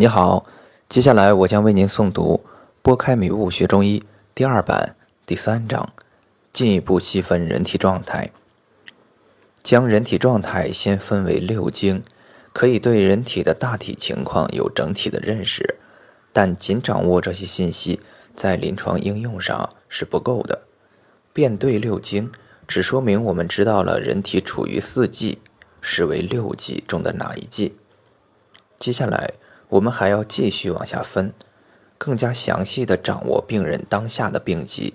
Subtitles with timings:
[0.00, 0.46] 你好，
[0.88, 2.40] 接下来我将为您诵读
[2.82, 3.98] 《拨开迷雾学中医》
[4.32, 4.94] 第二版
[5.26, 5.92] 第三章，
[6.52, 8.30] 进一步细分人体状态。
[9.60, 12.04] 将人体状态先分为六经，
[12.52, 15.74] 可以对人体的大体情况有整体的认识，
[16.32, 17.98] 但仅掌握这些信息，
[18.36, 20.62] 在临床应用上是不够的。
[21.32, 22.30] 辨对六经，
[22.68, 25.40] 只说明我们知道了人体处于四季，
[25.80, 27.74] 是为六季中的哪一季。
[28.78, 29.32] 接下来。
[29.68, 31.32] 我们还要继续往下分，
[31.98, 34.94] 更加详细的掌握病人当下的病机。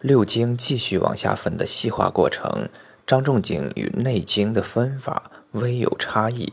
[0.00, 2.68] 六经继续往下分的细化过程，
[3.04, 6.52] 张仲景与内经的分法微有差异。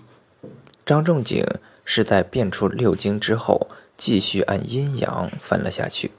[0.84, 1.46] 张仲景
[1.84, 6.12] 是在辨出六经之后，继续按阴阳分了下去，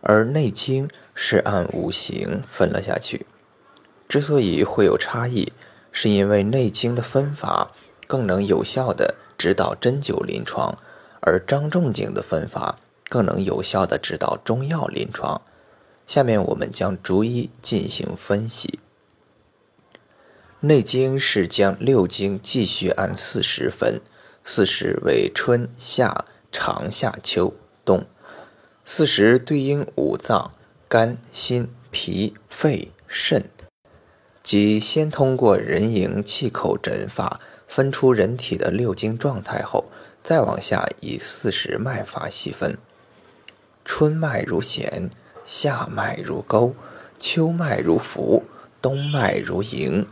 [0.00, 3.26] 而内经是按五行分了下去。
[4.08, 5.52] 之所以会有差异，
[5.92, 7.70] 是因为内经的分法
[8.08, 9.14] 更能有效的。
[9.38, 10.76] 指导针灸临床，
[11.20, 12.76] 而张仲景的分法
[13.08, 15.40] 更能有效的指导中药临床。
[16.08, 18.80] 下面我们将逐一进行分析。
[20.60, 24.00] 内经是将六经继续按四时分，
[24.42, 28.04] 四时为春夏长夏秋冬，
[28.84, 30.50] 四时对应五脏：
[30.88, 33.48] 肝、心、脾、肺、肾，
[34.42, 37.38] 即先通过人迎气口诊法。
[37.68, 39.84] 分出人体的六经状态后，
[40.24, 42.76] 再往下以四时脉法细分。
[43.84, 45.08] 春脉如弦，
[45.44, 46.74] 夏脉如钩，
[47.20, 48.44] 秋脉如浮，
[48.82, 50.06] 冬脉如迎。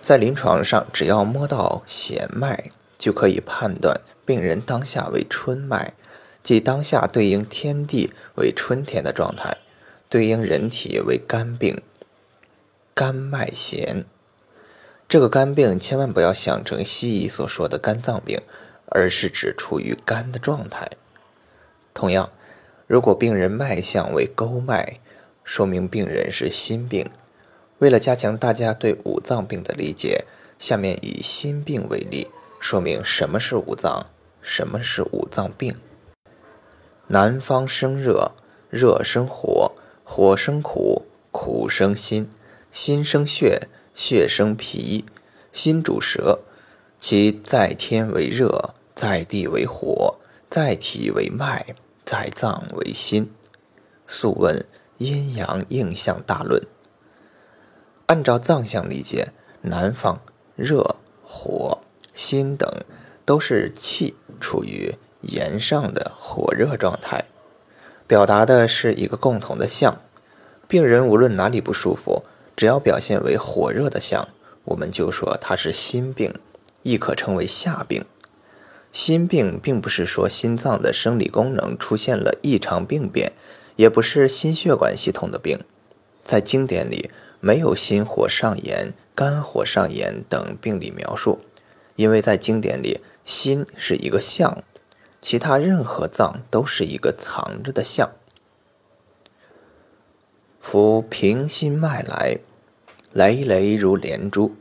[0.00, 5.94] 在临床上，只要摸到弦脉，就可以判断病人当下为春脉，
[6.42, 9.56] 即当下对应天地为春天的状态，
[10.08, 11.82] 对应人体为肝病，
[12.94, 14.04] 肝脉弦。
[15.08, 18.40] 这个肝病千万不要想成西医所说的肝脏病，
[18.86, 20.90] 而是指处于肝的状态。
[21.94, 22.30] 同样，
[22.88, 24.98] 如果病人脉象为沟脉，
[25.44, 27.08] 说明病人是心病。
[27.78, 30.24] 为了加强大家对五脏病的理解，
[30.58, 32.28] 下面以心病为例，
[32.58, 34.06] 说明什么是五脏，
[34.40, 35.76] 什么是五脏病。
[37.06, 38.32] 南方生热，
[38.68, 39.70] 热生火，
[40.02, 42.28] 火生苦，苦生心，
[42.72, 43.68] 心生血。
[43.96, 45.06] 血生脾，
[45.54, 46.40] 心主舌，
[46.98, 50.16] 其在天为热，在地为火，
[50.50, 51.74] 在体为脉，
[52.04, 53.24] 在脏为心。
[54.06, 54.54] 《素问·
[54.98, 56.60] 阴阳应象大论》。
[58.04, 60.20] 按照脏象理解，南方
[60.56, 61.78] 热、火、
[62.12, 62.70] 心等
[63.24, 67.24] 都是气处于炎上的火热状态，
[68.06, 70.02] 表达的是一个共同的象。
[70.68, 72.24] 病人无论哪里不舒服。
[72.56, 74.28] 只要表现为火热的象，
[74.64, 76.34] 我们就说它是心病，
[76.82, 78.04] 亦可称为夏病。
[78.92, 83.32] 心病并不是说心脏的生理功能出现了异常病变，
[83.76, 85.60] 也不是心血管系统的病。
[86.24, 91.40] 在经典里没有心火上炎、肝火上炎等病理描述，
[91.94, 94.64] 因为在经典里心是一个象，
[95.20, 98.10] 其他任何脏都是一个藏着的象。
[100.68, 102.40] 夫平心脉来，
[103.12, 104.56] 累累如连珠，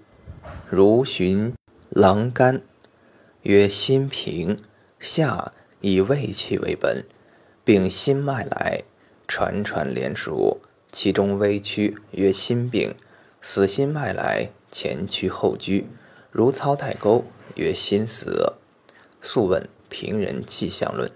[0.69, 1.51] 如寻
[1.89, 2.61] 狼肝，
[3.41, 4.59] 曰心平。
[4.99, 5.51] 下
[5.81, 7.03] 以胃气为本，
[7.63, 8.83] 并心脉来，
[9.27, 10.59] 传传连属，
[10.91, 12.93] 其中微曲，曰心病。
[13.41, 15.87] 死心脉来，前屈后居，
[16.29, 18.53] 如操太沟，曰心死。
[19.21, 21.09] 素问平人气象论。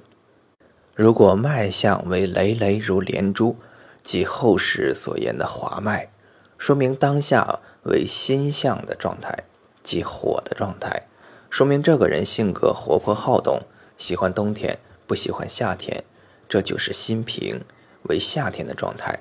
[0.96, 3.56] 如果脉象为累累如连珠。
[4.04, 6.10] 即后世所言的滑脉，
[6.58, 9.44] 说明当下为心象的状态，
[9.84, 11.04] 即火的状态，
[11.50, 13.62] 说明这个人性格活泼好动，
[13.98, 16.04] 喜欢冬天，不喜欢夏天，
[16.48, 17.62] 这就是心平，
[18.04, 19.20] 为夏天的状态。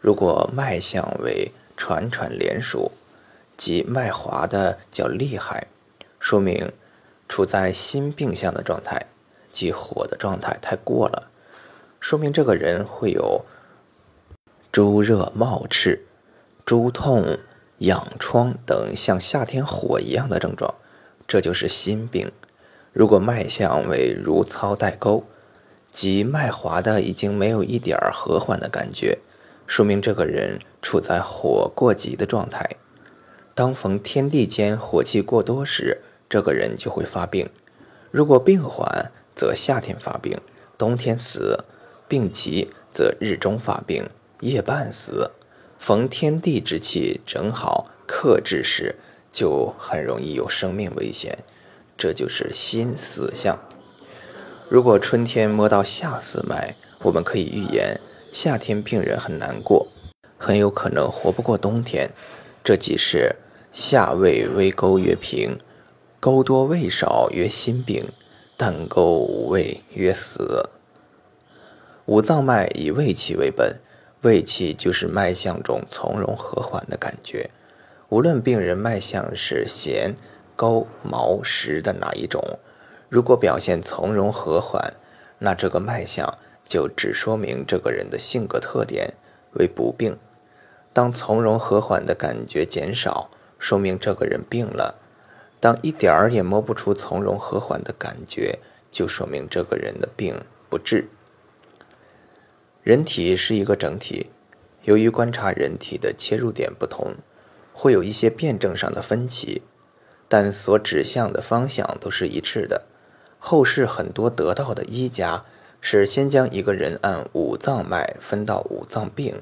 [0.00, 2.92] 如果脉象为喘喘连数，
[3.56, 5.68] 即脉滑的较厉害，
[6.18, 6.72] 说明
[7.28, 9.06] 处在心病象的状态，
[9.52, 11.30] 即火的状态太过了，
[12.00, 13.44] 说明这个人会有。
[14.74, 16.04] 诸热冒赤、
[16.66, 17.38] 诸痛、
[17.78, 20.74] 痒疮等像夏天火一样的症状，
[21.28, 22.32] 这就是心病。
[22.92, 25.22] 如果脉象为如操带沟，
[25.92, 29.20] 即脉滑的已经没有一点儿和缓的感觉，
[29.68, 32.68] 说明这个人处在火过急的状态。
[33.54, 37.48] 当逢天地间火气过多时，这个人就会发病。
[38.10, 40.36] 如果病缓，则夏天发病，
[40.76, 41.60] 冬天死；
[42.08, 44.10] 病急，则日中发病。
[44.44, 45.30] 夜半死，
[45.78, 48.94] 逢天地之气正好克制时，
[49.32, 51.38] 就很容易有生命危险，
[51.96, 53.58] 这就是心死象。
[54.68, 57.98] 如果春天摸到下四脉，我们可以预言
[58.30, 59.88] 夏天病人很难过，
[60.36, 62.10] 很有可能活不过冬天。
[62.62, 63.36] 这即是
[63.72, 65.58] 夏胃微沟曰平，
[66.20, 68.12] 沟多胃少曰心病，
[68.58, 70.68] 但沟无胃曰死。
[72.04, 73.80] 五脏脉以胃气为本，
[74.24, 77.50] 胃气就是脉象中从容和缓的感觉。
[78.08, 80.14] 无论病人脉象是弦、
[80.56, 82.42] 高、毛、实的哪一种，
[83.10, 84.94] 如果表现从容和缓，
[85.38, 89.12] 那这个脉象就只说明这个人的性格特点
[89.52, 90.16] 为不病。
[90.94, 93.28] 当从容和缓的感觉减少，
[93.58, 94.94] 说明这个人病了；
[95.60, 98.58] 当一点儿也摸不出从容和缓的感觉，
[98.90, 100.40] 就说明这个人的病
[100.70, 101.08] 不治。
[102.84, 104.28] 人体是一个整体，
[104.82, 107.14] 由于观察人体的切入点不同，
[107.72, 109.62] 会有一些辩证上的分歧，
[110.28, 112.82] 但所指向的方向都是一致的。
[113.38, 115.46] 后世很多得道的医家
[115.80, 119.40] 是先将一个人按五脏脉分到五脏病。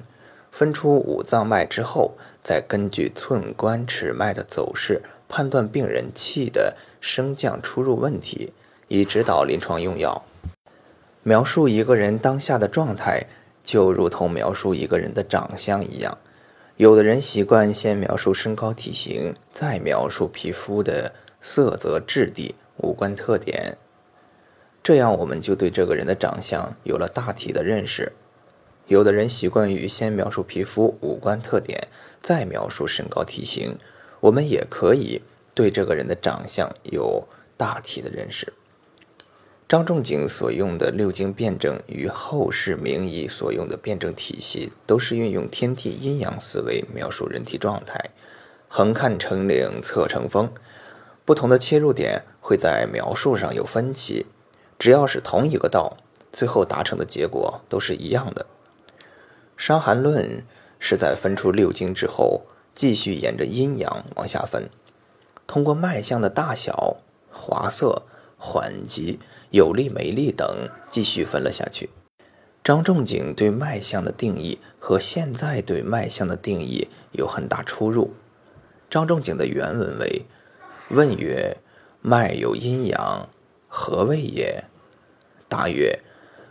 [0.52, 2.12] 分出五脏脉之后，
[2.44, 8.52] 再根据寸关尺脉的走势判断病人气的升降出入问题，
[8.86, 10.22] 以指导临床用药。
[11.24, 13.26] 描述一个人当下的状态，
[13.62, 16.18] 就如同描述一个人的长相一样。
[16.76, 23.76] 有的人习惯先描述身高体型，再描述皮肤的色泽质地、五官特点，
[24.82, 28.12] 这样我们就对这个人的长相有了大体的认识。
[28.88, 31.86] 有的人习惯于先描述皮肤五官特点，
[32.20, 33.76] 再描述身高体型。
[34.18, 35.22] 我们也可以
[35.54, 38.52] 对这个人的长相有大体的认识。
[39.68, 48.10] 张仲景所用的六经辩证与后世名医所用的辩证体系，都是运用天地阴阳思维描述人体状态。
[48.68, 50.50] 横看成岭侧成峰，
[51.24, 54.26] 不同的切入点会在描述上有分歧。
[54.78, 55.96] 只要是同一个道，
[56.32, 58.46] 最后达成的结果都是一样的。
[59.56, 60.38] 《伤寒论》
[60.78, 62.42] 是在分出六经之后，
[62.74, 64.68] 继续沿着阴阳往下分，
[65.46, 66.96] 通过脉象的大小、
[67.30, 68.02] 滑色、
[68.36, 69.20] 缓急、
[69.52, 71.90] 有力没力等，继续分了下去。
[72.64, 78.12] 张仲景对脉象的定义和现在对脉象的定义有很大出入。
[78.90, 80.26] 张仲景的原文为
[80.90, 81.58] ：“问曰：
[82.00, 83.28] 脉有阴阳，
[83.68, 84.64] 何谓也？
[85.48, 86.00] 答曰：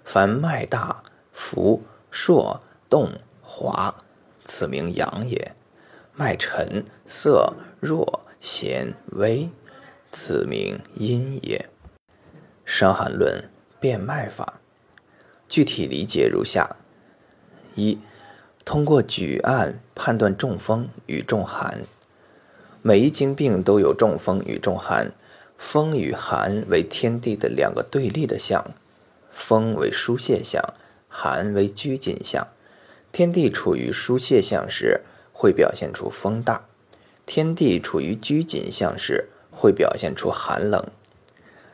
[0.05, 2.61] 凡脉大、浮、硕。”
[2.91, 3.09] 动
[3.41, 3.95] 滑，
[4.43, 5.53] 此名阳也；
[6.13, 9.49] 脉沉涩弱咸微，
[10.11, 11.57] 此名阴也。
[12.73, 13.37] 《伤寒论》
[13.81, 14.61] 辨脉法，
[15.49, 16.77] 具体理解如下：
[17.75, 17.99] 一、
[18.63, 21.81] 通过举案判断中风与中寒。
[22.81, 25.11] 每一经病都有中风与中寒，
[25.57, 28.71] 风与寒为天地的两个对立的象，
[29.31, 30.63] 风为疏泄象，
[31.09, 32.47] 寒为拘谨象。
[33.11, 35.01] 天地处于疏泄象时，
[35.33, 36.69] 会表现出风大；
[37.25, 40.87] 天地处于拘谨象时，会表现出寒冷。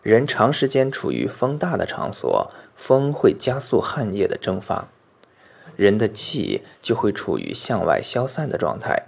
[0.07, 4.88] 人长时间处于风大的场所，风会加速汗液的蒸发，
[5.75, 9.07] 人的气就会处于向外消散的状态。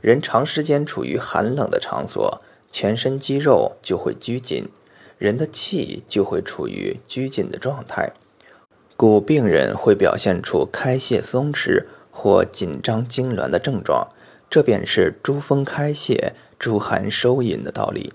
[0.00, 2.40] 人长时间处于寒冷的场所，
[2.70, 4.70] 全身肌肉就会拘紧，
[5.18, 8.14] 人的气就会处于拘谨的状态。
[8.96, 14.08] 故病人会表现出开泄松弛或紧张痉挛的症状，
[14.48, 18.14] 这便是诸风开泄、诸寒收引的道理。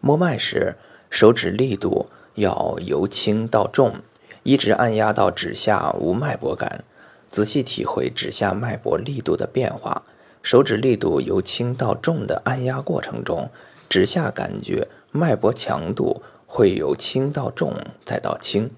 [0.00, 0.74] 摸脉时，
[1.10, 3.96] 手指力度要由轻到重，
[4.44, 6.84] 一直按压到指下无脉搏感，
[7.28, 10.04] 仔细体会指下脉搏力度的变化。
[10.42, 13.50] 手指力度由轻到重的按压过程中，
[13.90, 17.74] 指下感觉脉搏强度会由轻到重
[18.06, 18.70] 再到轻。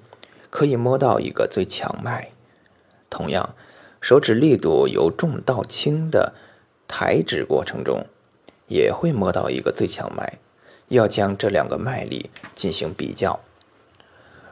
[0.50, 2.30] 可以摸到一个最强脉，
[3.08, 3.54] 同样，
[4.00, 6.34] 手指力度由重到轻的
[6.88, 8.04] 抬指过程中，
[8.66, 10.38] 也会摸到一个最强脉。
[10.92, 13.40] 要将这两个脉力进行比较。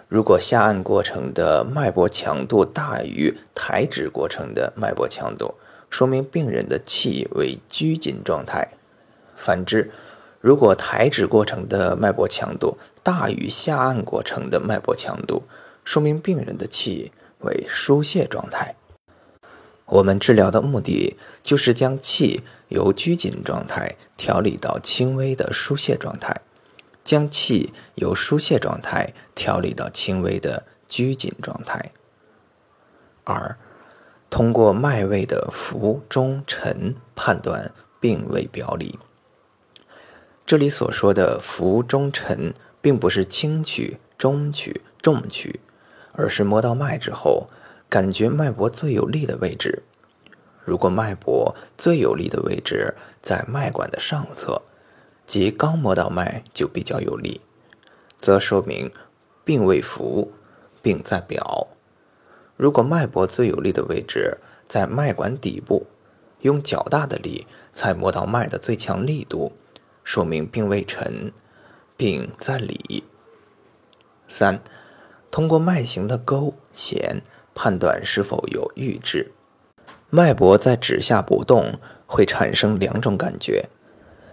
[0.09, 5.55] 如果下按过程的脉搏强度大于抬指过程的脉搏强度，
[5.89, 8.69] 说明病人的气为拘谨状态；
[9.37, 9.93] 反之，
[10.41, 15.45] 如果抬指过程的脉搏强度大于下按过程的脉搏强度，
[15.85, 18.75] 说明病人的气为疏泄状态。
[19.91, 26.41] 我们治疗的目的就是将气由拘谨状态调理到轻微的疏泄状态，
[27.05, 31.93] 将气由疏泄状态调理到轻微的拘谨状态。
[33.25, 33.59] 二，
[34.31, 38.99] 通过脉位的浮中沉判断病位表里。
[40.47, 43.99] 这里所说的浮中沉，并不是轻取。
[44.21, 45.61] 中取、重取，
[46.13, 47.49] 而是摸到脉之后，
[47.91, 49.83] 感觉脉搏最有力的位置。
[50.65, 54.63] 如果脉搏最有力的位置在脉管的上侧，
[55.27, 57.41] 即刚摸到脉就比较有力，
[58.21, 58.93] 则说明
[59.45, 60.31] 病未服，
[60.81, 61.67] 病在表。
[62.57, 65.87] 如果脉搏最有力的位置在脉管底部，
[66.43, 69.51] 用较大的力才摸到脉的最强力度，
[70.05, 71.33] 说明病未沉，
[71.97, 73.03] 病在里。
[74.29, 74.61] 三，
[75.33, 77.23] 通过脉形的勾弦
[77.55, 79.33] 判断是否有郁滞。
[80.09, 83.69] 脉搏在指下不动，会产生两种感觉，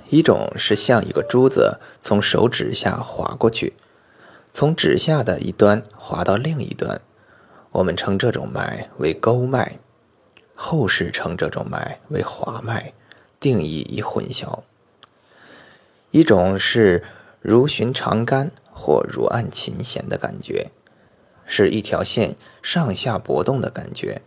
[0.10, 3.74] 一种是像一个珠子从手指下滑过去，
[4.52, 7.00] 从指下的一端滑到另一端，
[7.72, 9.78] 我们称这种脉为勾脉，
[10.56, 12.94] 后世称这种脉为滑脉，
[13.40, 14.62] 定义已混淆。
[16.10, 17.04] 一种是
[17.42, 20.72] 如寻长竿或如按琴弦的感觉，
[21.48, 24.22] 是一条线上下搏动的感觉。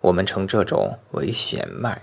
[0.00, 2.02] 我们称这种为弦脉。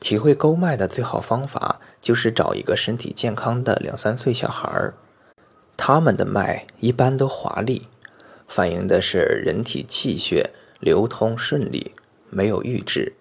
[0.00, 4.94] 体会勾脉的最好方法，就是找一个身体健康的两三岁小孩儿，
[5.76, 7.86] 他们的脉一般都华丽，
[8.48, 10.50] 反映的是人体气血
[10.80, 11.92] 流通顺利，
[12.30, 13.12] 没有郁滞。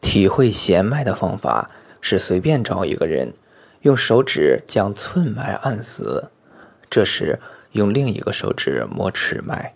[0.00, 3.34] 体会弦脉的方法是随便找一个人，
[3.82, 6.30] 用手指将寸脉按死，
[6.88, 7.38] 这时
[7.72, 9.74] 用另一个手指摸尺脉，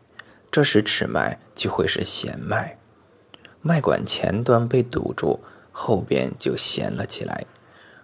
[0.51, 2.79] 这时尺脉就会是弦脉。
[3.61, 5.41] 脉管前端被堵住，
[5.73, 7.47] 后边就弦了起来，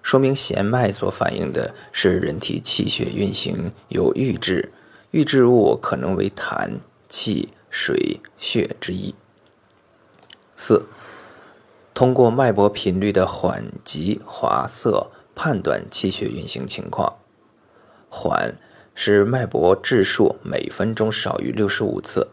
[0.02, 4.73] 说明弦脉所反映的是人体气血运行有预滞，
[5.11, 6.78] 预滞物可能为痰、
[7.09, 9.14] 气、水、血之一。
[10.56, 10.87] 四，
[11.92, 17.16] 通过脉搏频率的缓急滑涩判断气血运行情况。
[18.09, 18.56] 缓
[18.94, 22.28] 是脉搏质数每分钟少于六十五次。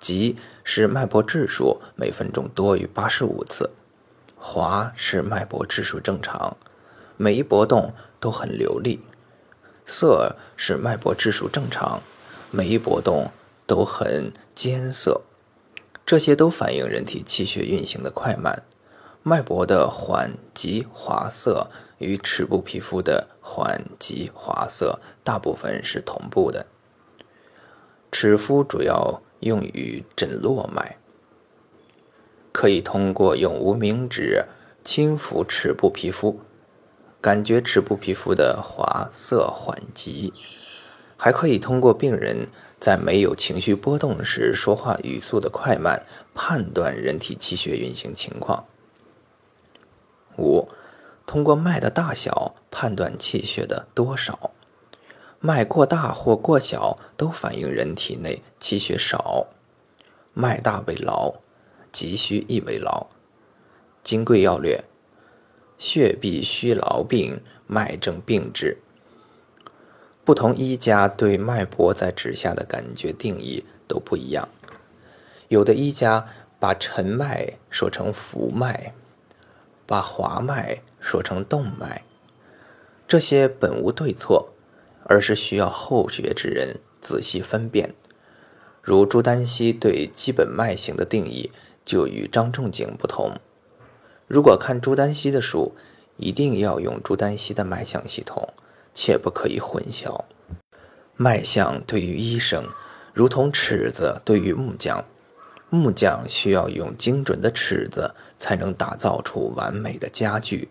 [0.00, 3.70] 急是脉搏质数每分钟多于八十五次，
[4.36, 6.56] 滑是脉搏质数正常，
[7.16, 9.00] 每一搏动都很流利。
[9.84, 12.00] 涩是脉搏质数正常，
[12.52, 13.32] 每一搏动
[13.66, 15.22] 都很艰涩。
[16.06, 18.62] 这些都反映人体气血运行的快慢。
[19.22, 26.66] 脉搏的缓急滑涩与齿部皮肤的缓急滑涩大部分是同步的。
[28.10, 29.22] 齿肤主要。
[29.40, 30.96] 用于诊络脉，
[32.50, 34.46] 可以通过用无名指
[34.82, 36.40] 轻抚齿部皮肤，
[37.20, 40.32] 感觉齿部皮肤的滑涩缓急；
[41.16, 42.48] 还可以通过病人
[42.80, 48.64] 在没有情绪波动时说话语速的快慢，判断人体气血运行情况。
[50.38, 50.68] 五，
[51.26, 54.52] 通过脉的大小判断气血的多少。
[55.40, 59.46] 脉过大或过小，都反映人体内气血少。
[60.32, 61.34] 脉大为劳，
[61.92, 63.06] 急虚亦为劳。
[64.02, 64.84] 金匮要略：
[65.78, 68.78] 血必虚劳病，脉正病治。
[70.24, 74.48] 不同医家对脉搏在指下的感觉定义都不一样。
[75.48, 76.26] 有的医家
[76.60, 78.92] 把沉脉说成浮脉，
[79.88, 82.04] 把滑脉说成动脉，
[83.08, 84.50] 这些本无对错。
[85.10, 87.94] 而是需要后学之人仔细分辨。
[88.82, 91.50] 如朱丹溪对基本脉型的定义
[91.82, 93.38] 就与张仲景不同。
[94.26, 95.74] 如果看朱丹溪的书，
[96.18, 98.52] 一定要用朱丹溪的脉象系统，
[98.92, 100.24] 切不可以混淆。
[101.16, 102.68] 脉象对于医生，
[103.14, 105.06] 如同尺子对于木匠，
[105.70, 110.68] 木匠需要用精准的尺子才能打造出完美的家具。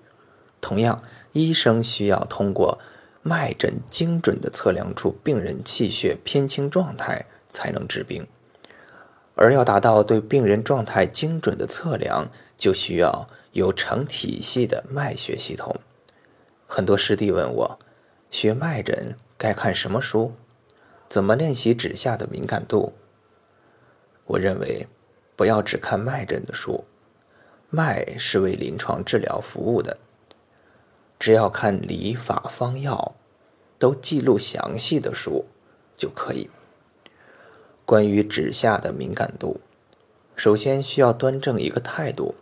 [0.59, 2.79] 同样，医生需要通过。
[3.23, 8.25] 脉诊精准地测量出病人气血偏轻状态，才能治病。
[9.35, 15.75] 而要达到对病人状态精准的测量，就需要有成体系的脉学系统。
[16.67, 17.77] 很多师弟问我，
[18.31, 20.31] 学脉诊该看什么书？
[21.09, 22.93] 怎么练习指下的敏感度？
[24.27, 24.85] 我认为，
[25.35, 26.83] 不要只看脉诊的书，
[27.69, 29.97] 脉是为临床治疗服务的。
[31.17, 33.15] 只要看理法方药，
[33.79, 35.45] 都记录详细的书
[35.95, 36.49] 就可以。
[37.85, 39.61] 关于指下的敏感度，
[40.35, 42.35] 首先需要端正一个态度：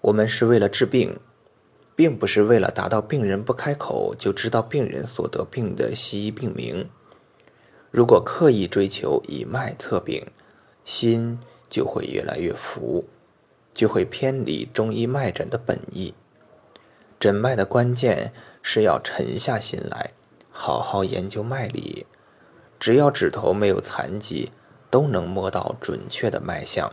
[0.00, 1.20] 我们是为了治病，
[1.94, 6.88] 并不是为了达到病人不开口就知道病人所得病的西医病名。
[7.90, 10.26] 如果刻意追求以脉测病，
[10.84, 11.38] 心
[11.68, 13.04] 就会越来越浮，
[13.72, 16.14] 就会偏离中医脉诊的本意。
[17.18, 20.12] 诊脉的关键是要沉下心来，
[20.50, 22.06] 好好研究脉理，
[22.78, 24.50] 只要指头没有残疾，
[24.90, 26.92] 都能摸到准确的脉象。